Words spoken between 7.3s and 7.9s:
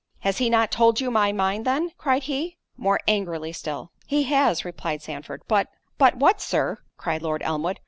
Elmwood.